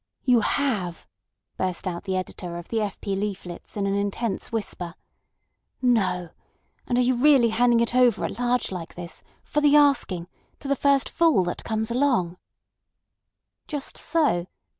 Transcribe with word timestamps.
"You 0.23 0.39
have!" 0.39 1.05
burst 1.57 1.87
out 1.87 2.05
the 2.05 2.17
editor 2.17 2.57
of 2.57 2.69
the 2.69 2.81
F. 2.81 2.99
P. 3.01 3.15
leaflets 3.15 3.77
in 3.77 3.85
an 3.85 3.93
intense 3.93 4.51
whisper. 4.51 4.95
"No! 5.79 6.29
And 6.87 6.97
are 6.97 7.01
you 7.03 7.17
really 7.17 7.49
handing 7.49 7.81
it 7.81 7.93
over 7.93 8.25
at 8.25 8.39
large 8.39 8.71
like 8.71 8.95
this, 8.95 9.21
for 9.43 9.61
the 9.61 9.75
asking, 9.75 10.27
to 10.57 10.67
the 10.67 10.75
first 10.75 11.07
fool 11.07 11.43
that 11.43 11.63
comes 11.63 11.91
along?" 11.91 12.37
"Just 13.67 13.95
so! 13.95 14.47